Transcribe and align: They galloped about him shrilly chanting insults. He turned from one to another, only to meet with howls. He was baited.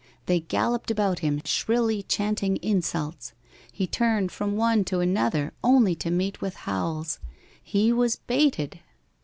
They 0.25 0.39
galloped 0.39 0.89
about 0.89 1.19
him 1.19 1.43
shrilly 1.45 2.01
chanting 2.01 2.55
insults. 2.63 3.33
He 3.71 3.85
turned 3.85 4.31
from 4.31 4.55
one 4.55 4.83
to 4.85 4.99
another, 4.99 5.53
only 5.63 5.93
to 5.97 6.09
meet 6.09 6.41
with 6.41 6.55
howls. 6.55 7.19
He 7.61 7.93
was 7.93 8.15
baited. 8.15 8.79